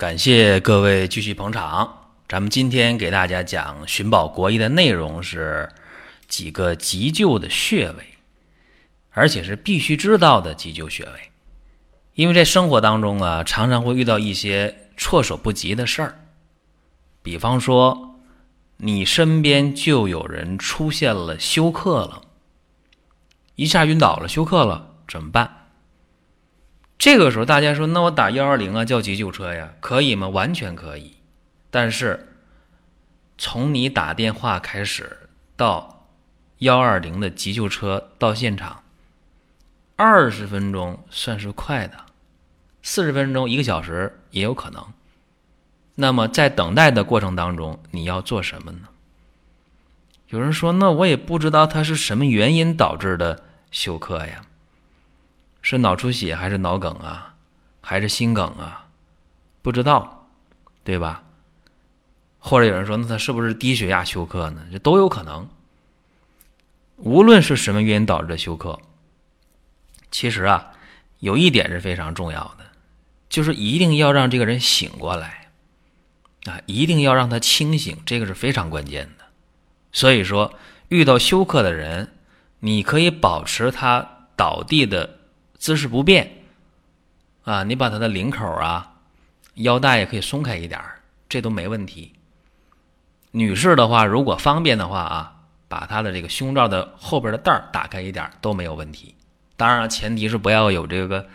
[0.00, 2.06] 感谢各位继续捧场。
[2.26, 5.68] 咱们今天给大家讲寻宝国医的内容是
[6.26, 8.04] 几个急救的穴位，
[9.10, 11.12] 而且是必须知道的急救穴位。
[12.14, 16.18] 因为在生活当中啊，常常会遇到一些措手不及的事儿，
[17.22, 18.18] 比方说
[18.78, 22.22] 你身边就有人出现了休克了，
[23.54, 25.49] 一下晕倒了，休克了，怎么办？
[27.00, 30.28] 这个时候，大家说：“那我打幺二零啊，叫急救车呀，可以吗？
[30.28, 31.16] 完全可以。
[31.70, 32.28] 但是，
[33.38, 35.16] 从你打电话开始
[35.56, 36.06] 到
[36.58, 38.82] 幺二零的急救车到现场，
[39.96, 41.96] 二十分钟算是快的，
[42.82, 44.84] 四十分钟、一个小时也有可能。
[45.94, 48.88] 那么，在等待的过程当中，你要做什么呢？
[50.28, 54.42] 有人说：“那我也不知道他是什么原因导致的休克呀。”
[55.62, 57.34] 是脑出血还是脑梗啊，
[57.80, 58.86] 还是心梗啊？
[59.62, 60.28] 不知道，
[60.82, 61.22] 对吧？
[62.38, 64.62] 或者有人说，那他是不是低血压休克呢？
[64.72, 65.48] 这都有可能。
[66.96, 68.80] 无论是什么原因导致的休克，
[70.10, 70.72] 其实啊，
[71.18, 72.64] 有一点是非常重要的，
[73.28, 75.50] 就是一定要让这个人醒过来
[76.46, 79.26] 啊，一定要让他清醒，这个是非常关键的。
[79.92, 80.54] 所以说，
[80.88, 82.14] 遇到休克的人，
[82.60, 85.19] 你可以保持他倒地的。
[85.60, 86.38] 姿势不变，
[87.44, 88.94] 啊，你把他的领口啊、
[89.56, 90.82] 腰带也可以松开一点
[91.28, 92.14] 这都没问题。
[93.32, 95.36] 女士的话，如果方便的话啊，
[95.68, 99.14] 把她的这个胸罩的后边的带儿打开一点都没有问题。
[99.58, 101.28] 当然，前提是不要有这个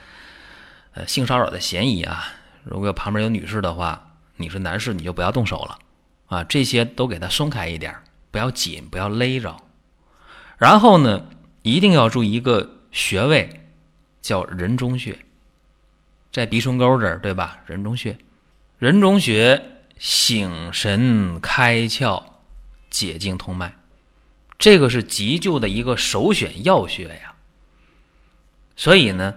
[0.93, 2.25] 呃性骚扰的嫌疑啊。
[2.63, 5.77] 如果旁边有女士的话，你是男士你就不要动手了
[6.25, 6.43] 啊。
[6.43, 7.95] 这些都给他松开一点
[8.31, 9.55] 不要紧，不要勒着。
[10.57, 11.27] 然后呢，
[11.61, 13.61] 一定要注意一个穴位。
[14.25, 15.19] 叫人中穴，
[16.31, 17.59] 在鼻唇沟这儿，对吧？
[17.67, 18.17] 人中穴，
[18.79, 19.63] 人中穴
[19.99, 22.23] 醒神开窍、
[22.89, 23.75] 解经通脉，
[24.57, 27.35] 这个是急救的一个首选要穴呀。
[28.75, 29.35] 所以呢，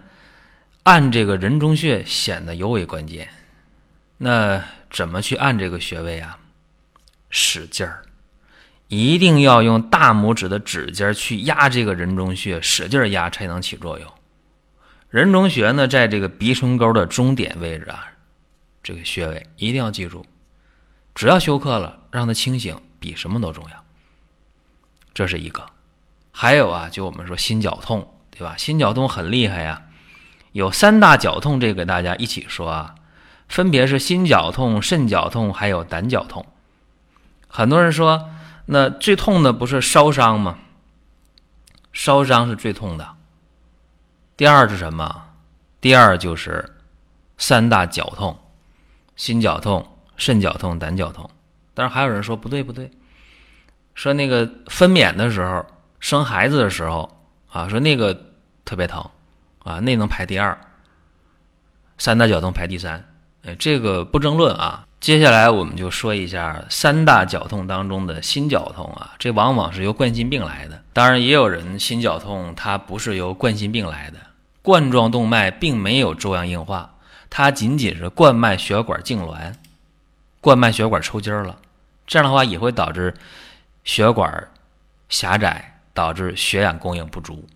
[0.84, 3.28] 按这个人中穴显得尤为关键。
[4.16, 6.38] 那怎么去按这个穴位啊？
[7.28, 8.06] 使劲儿，
[8.86, 14.10] 一定要用大拇指的指尖去压这个人中穴，使劲压才能起作用。
[15.10, 18.08] 人中穴呢，在这个鼻唇沟的中点位置啊，
[18.82, 20.26] 这个穴位一定要记住。
[21.14, 23.84] 只要休克了，让他清醒比什么都重要。
[25.14, 25.64] 这是一个。
[26.30, 28.54] 还有啊，就我们说心绞痛，对吧？
[28.58, 29.82] 心绞痛很厉害呀，
[30.52, 32.94] 有三大绞痛，这个大家一起说啊，
[33.48, 36.46] 分别是心绞痛、肾绞痛，还有胆绞痛。
[37.48, 38.28] 很多人说，
[38.66, 40.58] 那最痛的不是烧伤吗？
[41.94, 43.16] 烧伤是最痛的。
[44.38, 45.30] 第二是什么？
[45.80, 46.76] 第二就是
[47.38, 48.38] 三大绞痛：
[49.16, 51.28] 心绞痛、肾绞痛、胆绞痛。
[51.74, 52.88] 但是还有人说不对不对，
[53.96, 55.66] 说那个分娩的时候、
[55.98, 58.14] 生孩子的时候啊，说那个
[58.64, 59.04] 特别疼
[59.64, 60.56] 啊，那能排第二，
[61.98, 63.17] 三大绞痛排第三。
[63.44, 64.84] 哎，这个不争论啊。
[65.00, 70.82] 接下来我们就说一下三大绞痛当中的心绞痛啊，这往往是由冠心病来的。
[70.92, 74.18] 当然，也有人心绞痛它不是由冠心病来的。
[74.60, 76.96] 冠状动脉并没有粥样硬化，
[77.30, 79.54] 它仅仅是冠脉血管痉挛，
[80.40, 81.56] 冠脉血管抽筋儿了，
[82.04, 83.14] 这样的话也会导致
[83.84, 84.48] 血管
[85.08, 87.46] 狭窄，导致血氧供应不足。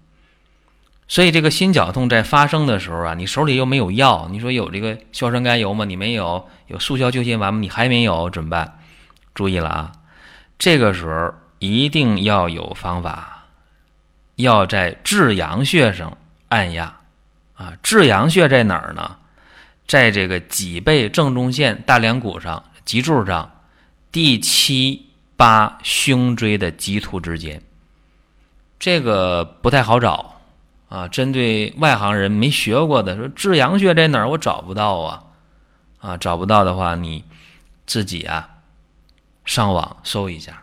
[1.13, 5.85] 所以这个心绞痛在发生的时候啊，你手里又没有药，你说有这个硝酸甘油吗？
[5.85, 7.61] 你没有，有速效救心丸吗？
[7.61, 8.79] 你还没有，怎么办？
[9.35, 9.93] 注意了啊，
[10.59, 13.45] 这个时候一定要有方法，
[14.37, 16.17] 要在至阳穴上
[16.49, 16.97] 按压。
[17.57, 19.19] 啊，至阳穴在哪儿呢？
[19.87, 23.51] 在这个脊背正中线大梁骨上脊柱上
[24.11, 27.61] 第七八胸椎的棘突之间。
[28.79, 30.41] 这个不太好找
[30.93, 31.09] 啊。
[31.09, 34.29] 针对外行人没学过的，说至阳穴在哪儿？
[34.29, 35.25] 我找不到啊。
[35.99, 37.25] 啊，找不到的话，你
[37.87, 38.49] 自己啊
[39.47, 40.63] 上网搜一下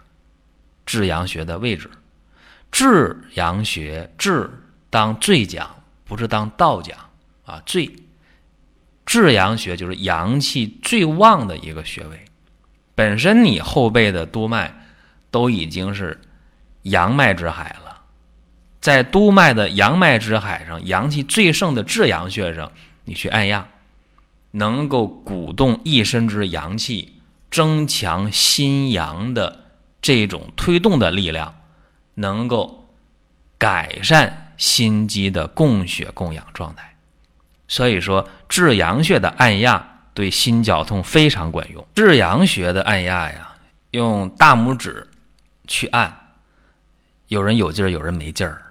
[0.85, 1.89] 至阳穴的位置。
[2.71, 4.49] 至阳穴，至
[4.89, 5.75] 当最讲。
[6.05, 6.97] 不是当道讲
[7.45, 7.95] 啊，最
[9.05, 12.25] 至阳穴就是阳气最旺的一个穴位。
[12.95, 14.87] 本身你后背的督脉
[15.29, 16.19] 都已经是
[16.81, 17.88] 阳脉之海了，
[18.81, 22.71] 在督脉的阳脉之海上，阳气最盛的至阳穴上，
[23.03, 23.67] 你去按压，
[24.51, 27.21] 能够鼓动一身之阳气，
[27.51, 29.65] 增强心阳的
[30.01, 31.55] 这种推动的力量，
[32.13, 32.87] 能够
[33.57, 36.95] 改善心肌的供血供氧状态。
[37.67, 41.85] 所以说，至阳穴的按压对心绞痛非常管用。
[41.93, 43.55] 至阳穴的按压呀，
[43.91, 45.05] 用大拇指
[45.67, 46.17] 去按，
[47.27, 48.63] 有人有劲儿，有人没劲儿。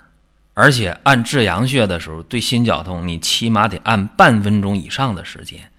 [0.60, 5.70] 而且按至阳穴的时候，对心绞痛，你起码得按半分钟以上的时间。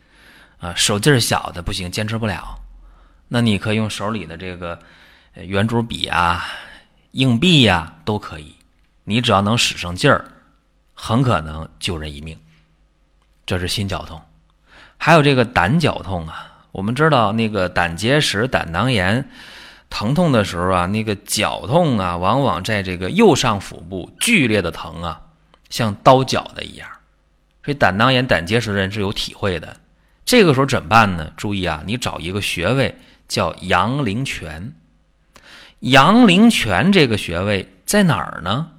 [0.57, 2.57] 啊，手劲儿小的不行，坚持不了。
[3.27, 4.79] 那你可以用手里的这个
[5.35, 6.45] 圆珠笔啊、
[7.11, 8.55] 硬币呀都可以。
[9.03, 10.23] 你只要能使上劲儿，
[10.93, 12.39] 很可能救人一命。
[13.45, 14.21] 这是心绞痛，
[14.95, 16.63] 还有这个胆绞痛啊。
[16.71, 19.29] 我们知道那个胆结石、胆囊炎
[19.89, 25.21] 疼痛的时候啊，那个绞痛啊，往往在这个右上腹部剧烈的疼啊，
[25.69, 26.87] 像刀绞的一样。
[27.63, 29.77] 所以胆囊炎、胆结石的人是有体会的。
[30.23, 31.31] 这个时候怎么办呢？
[31.35, 32.95] 注意啊，你找一个穴位
[33.27, 34.73] 叫阳陵泉。
[35.79, 38.71] 阳陵泉这个穴位在哪儿呢？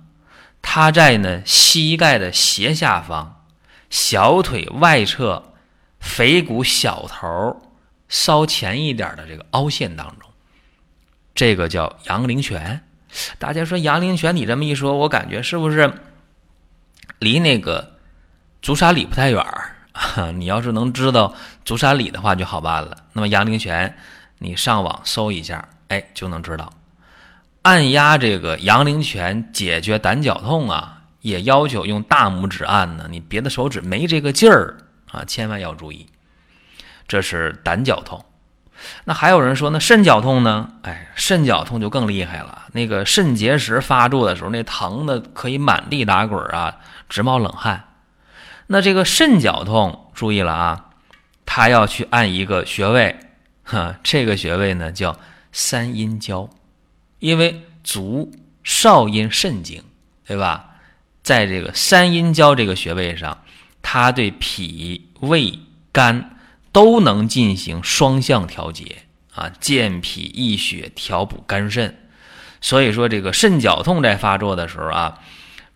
[0.63, 3.45] 它在呢膝盖的斜下方。
[3.91, 5.53] 小腿外侧
[5.99, 7.61] 腓骨小头
[8.09, 10.30] 稍前一点的这个凹陷当中，
[11.41, 12.83] 这个叫阳陵泉。
[13.39, 15.91] 大家说阳陵泉，你这么一说，我感觉是不是
[17.19, 17.97] 离那个
[18.61, 19.75] 足三里不太远儿？
[20.37, 21.35] 你要是能知道
[21.65, 22.95] 足三里的话，就好办了。
[23.15, 23.97] 那么阳陵泉，
[24.37, 26.71] 你上网搜一下，哎，就能知道。
[27.63, 31.05] 按压这个阳陵泉，解决胆绞痛啊。
[31.23, 34.77] 也要求用大拇指按呢，你别的手指没这个劲儿
[35.11, 36.07] 啊，千万要注意。
[37.09, 38.23] 这是胆绞痛。
[39.05, 40.71] 那还有人说，那肾绞痛呢？
[40.83, 42.67] 哎，肾绞痛就更厉害了。
[42.73, 46.77] 那个肾结石发作的时候，那疼的可以满地打滚啊，
[47.09, 47.85] 直冒冷汗。
[48.69, 50.87] 那这个肾绞痛，注意了啊，
[51.45, 53.19] 他要去按一个穴位，
[53.65, 55.19] 哈， 这个穴位呢叫
[55.53, 56.49] 三阴交，
[57.19, 58.33] 因为足
[58.63, 59.83] 少阴肾经，
[60.25, 60.67] 对吧？
[61.23, 63.37] 在这个三阴交这个穴位上，
[63.83, 65.59] 它对脾胃
[65.93, 66.39] 肝
[66.73, 71.97] 都能进行双向调节啊，健脾益血，调补肝肾。
[72.61, 75.19] 所以说，这个肾绞痛在发作的时候啊，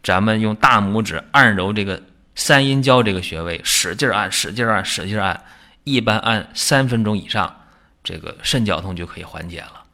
[0.02, 2.02] 咱们用大拇指按揉这个
[2.35, 5.43] 三阴交这个穴位，使劲按，使劲按，使劲按，
[5.85, 7.62] 一般按三分钟以上，
[8.02, 9.85] 这个肾绞痛就可以缓解了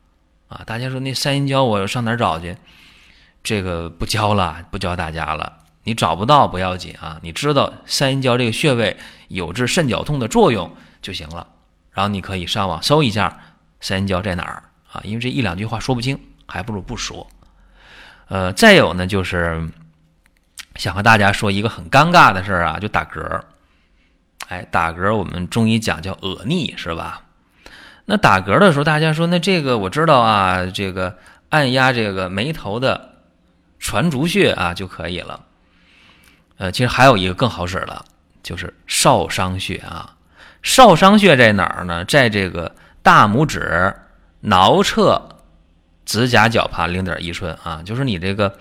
[0.49, 0.62] 啊。
[0.67, 2.56] 大家说那三阴交我上哪找去？
[3.43, 5.58] 这个不教了，不教大家了。
[5.85, 8.97] 你找不到不要紧啊，你知道三阴交这个穴位
[9.29, 11.47] 有治肾绞痛的作用就行了。
[11.93, 13.38] 然后你可以上网搜一下
[13.81, 14.62] 三阴交在哪儿
[14.93, 17.26] 啊，因为这一两句话说不清，还不如不说。
[18.29, 19.70] 呃，再有呢，就是
[20.76, 23.43] 想和大家说一个很尴尬的事儿啊，就打嗝。
[24.49, 27.23] 哎，打嗝我们中医讲叫恶逆是吧？
[28.05, 31.19] 那打嗝的时候，大家说那这个我知道啊，这个
[31.49, 33.08] 按压这个眉头的。
[33.82, 35.41] 传竹穴啊就可以了，
[36.58, 38.05] 呃，其实还有一个更好使的，
[38.43, 40.14] 就是少商穴啊。
[40.62, 42.05] 少商穴在哪儿呢？
[42.05, 43.95] 在这个大拇指
[44.43, 45.29] 桡侧
[46.05, 48.55] 指甲角旁零点一寸啊，就是你这个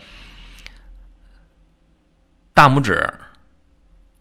[2.53, 3.11] 大拇指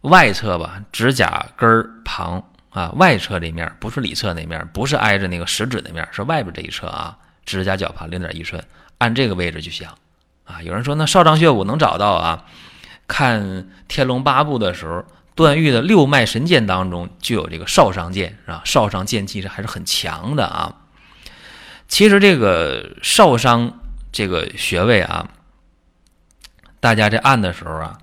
[0.02, 8.62] 外侧吧，指甲根儿旁啊，外侧这面不是里侧那面，不是挨着那个食指那面，是外边这一侧啊，指甲角旁零点一寸，
[8.98, 9.88] 按这个位置就行。
[10.44, 12.44] 啊，有人说那少商穴我能找到啊？
[13.06, 13.42] 看
[13.88, 15.04] 《天龙八部》的时候，
[15.38, 18.60] 段誉的六脉神剑当中就有这个少商剑，是吧？
[18.64, 20.74] 少商剑气是还是很强的啊。
[21.86, 23.78] 其实这个少商
[24.10, 25.28] 这个穴位啊，
[26.80, 27.96] 大家在按的时候啊，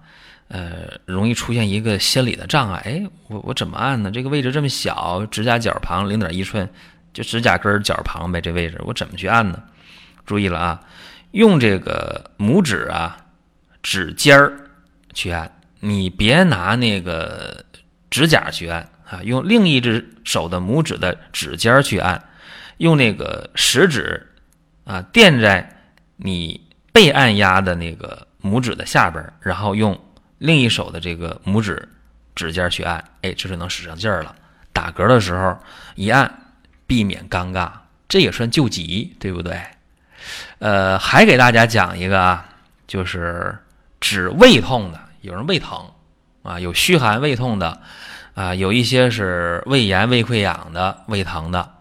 [0.48, 2.82] 呃，容易出现一个心理的障碍。
[2.86, 4.10] 哎，我我怎么按呢？
[4.10, 6.70] 这个位置这么小，指甲角旁零点一寸，
[7.12, 9.62] 就指甲根角旁呗，这位置我怎么去按呢？
[10.26, 10.80] 注意了啊！
[11.32, 13.18] 用这个拇指啊，
[13.84, 14.70] 指尖儿
[15.14, 15.55] 去按，
[15.86, 17.64] 你别拿那个
[18.10, 22.20] 指甲去按啊，用另一只手的拇指的指尖去按，
[22.78, 24.26] 用那个食指
[24.84, 25.84] 啊垫在
[26.16, 26.60] 你
[26.92, 29.96] 被按压的那个拇指的下边，然后用
[30.40, 31.88] 另一手的这个拇指
[32.34, 34.36] 指尖去按，哎，这就能使上劲儿了。
[34.74, 35.56] 打嗝的时候
[35.94, 36.32] 一按，
[36.88, 37.70] 避免尴尬，
[38.08, 39.62] 这也算救急，对不对？
[40.58, 42.50] 呃，还给大家讲一个啊，
[42.88, 43.56] 就是
[44.02, 45.92] 治胃痛的，有人胃疼，
[46.44, 47.82] 啊，有虚寒胃痛的，
[48.36, 51.72] 啊，有一些是胃炎、胃溃疡的、胃疼的。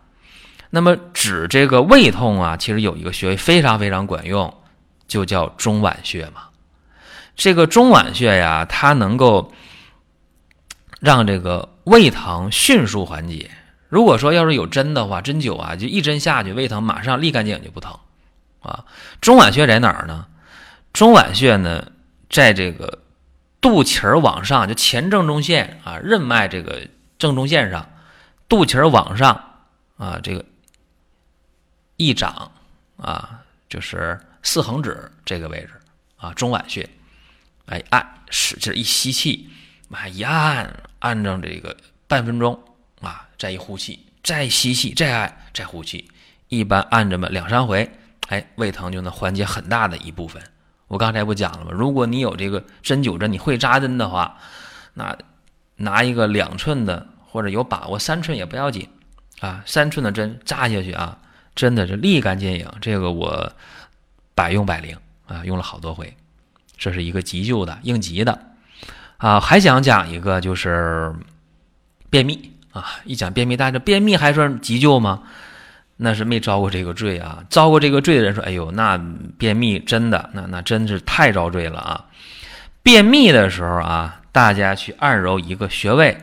[0.70, 4.52] 那么指这个胃痛啊，其实有一个穴位非常非常管用，
[5.06, 6.44] 就叫中脘穴嘛。
[7.36, 9.52] 这个中脘穴呀，它能够
[11.00, 13.50] 让这个胃疼迅速缓解。
[13.90, 17.94] 如果说要是有针的话，针灸啊，就一针下去，胃疼马上立竿见影就不疼
[18.60, 18.86] 啊。
[19.20, 20.26] 中脘穴在哪儿呢？
[20.94, 21.92] 中脘穴呢，
[22.30, 23.00] 在这个
[23.64, 27.88] 肚脐儿往上，就前正中线啊，任脉这个正中线上，
[28.46, 29.32] 肚脐儿往上
[29.96, 30.44] 啊，这个
[31.96, 32.52] 一掌
[32.98, 35.70] 啊，就是四横指这个位置
[36.18, 36.86] 啊，中脘穴。
[37.64, 39.48] 哎，按使劲一吸气，
[39.90, 41.74] 啊，一按，按上这个
[42.06, 42.62] 半分钟
[43.00, 46.06] 啊，再一呼气，再吸气，再按，再呼气，
[46.48, 47.90] 一般按这么两三回，
[48.28, 50.42] 哎，胃疼就能缓解很大的一部分。
[50.88, 51.70] 我刚才不讲了吗？
[51.72, 54.36] 如果你有这个针灸针，你会扎针的话，
[54.92, 55.16] 那
[55.76, 58.88] 拿一个两寸的，或者有把握三寸也不要紧
[59.40, 61.18] 啊，三寸的针扎下去啊，
[61.54, 63.52] 真的是立竿见影，这个我
[64.34, 66.14] 百用百灵啊，用了好多回。
[66.76, 68.38] 这是一个急救的应急的，
[69.16, 71.14] 啊，还想讲一个就是
[72.10, 72.84] 便秘啊。
[73.04, 75.22] 一讲便秘，大家便秘还算急救吗？
[75.96, 77.44] 那是没遭过这个罪啊。
[77.48, 78.98] 遭过这个罪的人说：“哎呦，那
[79.38, 82.04] 便秘真的，那那真是太遭罪了啊！”
[82.82, 86.18] 便秘的时候啊，大家去按揉一个穴位，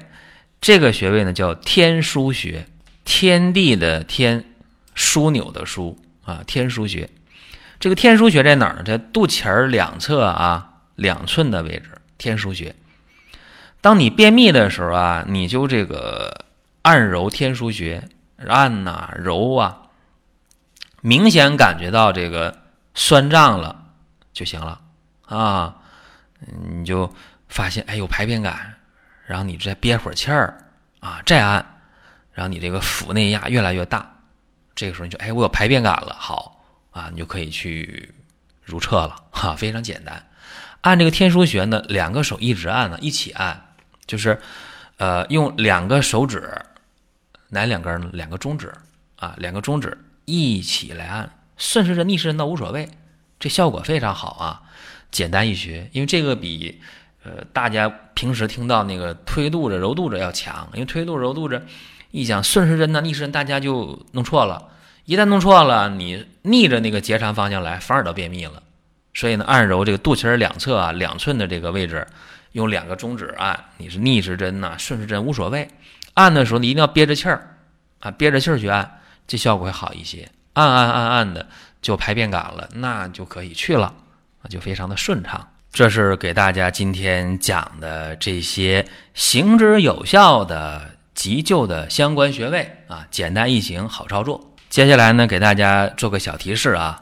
[0.60, 2.68] 这个穴位呢叫天枢穴，
[3.04, 4.44] 天地的天，
[4.96, 7.10] 枢纽的枢啊，天枢穴。
[7.80, 8.84] 这个天枢穴在哪儿呢？
[8.84, 11.90] 在肚脐儿两侧啊，两寸的位置。
[12.20, 12.76] 天枢穴，
[13.82, 16.46] 当你便秘的时候啊，你就这个
[16.84, 18.08] 按揉天枢穴，
[18.48, 19.84] 按呐揉啊，
[21.02, 23.84] 明显感觉到这个酸胀了
[24.34, 24.82] 就行了
[25.26, 25.76] 啊。
[26.40, 27.14] 你就
[27.48, 28.76] 发现哎有排便感，
[29.26, 30.66] 然后你再憋会儿气儿
[31.00, 31.66] 啊，再按，
[32.34, 34.12] 然后你这个腹内压越来越大，
[34.76, 36.58] 这个时候你就哎我有排便感了，好。
[36.92, 38.14] 啊，你就可以去
[38.62, 40.28] 如厕了哈，非常简单。
[40.82, 43.74] 按这个天枢穴呢，两个手一直按呢，一起按，
[44.06, 44.42] 就是
[44.98, 46.54] 呃，用两个手指，
[47.54, 48.10] 哪两根呢？
[48.14, 48.74] 两个中指
[49.18, 52.90] 啊，两个中指一起来按，顺时针、逆时针都无所谓，
[53.40, 54.62] 这效果非常好啊，
[55.12, 55.90] 简单易学。
[55.92, 56.82] 因为这个比
[57.24, 61.62] 呃大家平时听到那个推肚子、揉肚子要强，因为推肚子、揉肚子
[62.12, 64.70] 一讲顺时针呢、逆时针，大家就弄错了。
[65.04, 68.64] 一旦弄错了，你逆着那个结肠方向来，反而都便秘了。
[69.14, 72.08] 所以呢，按揉这个肚脐两侧啊，两寸的这个位置，
[72.54, 75.68] 用两个中指按，你是逆时针呐、顺时针无所谓。
[76.14, 77.58] 按的时候你一定要憋着气儿
[78.00, 80.28] 啊，憋着气儿去按，这效果会好一些。
[80.54, 81.48] 按按按按的
[81.82, 83.94] 就排便感了，那就可以去了，
[84.42, 85.48] 啊就非常的顺畅。
[85.72, 94.54] 这是给大家今天讲的这些行之有效的急救的相关穴位啊，简单易行，好操作。
[94.70, 97.02] 接下来呢，给大家做个小提示啊，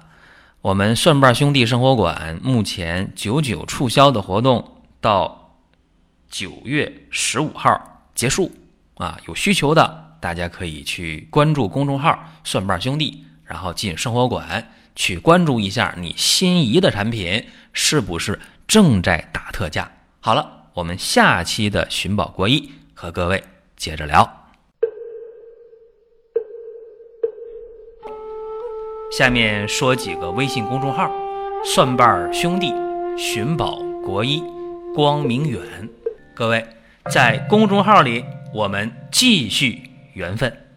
[0.62, 5.56] 我们蒜瓣兄弟生活馆目前九九促销的活动到
[6.30, 8.52] 九月十五号结束
[9.00, 18.38] 啊，有需求的大家可以去关注公众号“蒜瓣兄弟”，然后进生活馆去关注一下你心仪的产品是不是
[18.68, 19.90] 正在打特价。
[20.20, 23.42] 好了，我们下期的寻宝国医和各位
[23.78, 24.30] 接着聊。
[29.18, 31.10] 下面说几个微信公众号：
[31.64, 32.74] 蒜瓣兄弟、
[33.18, 34.44] 寻宝国医、
[34.94, 35.62] 光明远。
[36.36, 36.66] 各位
[37.10, 39.82] 在公众号里，我们继续
[40.14, 40.69] 缘分。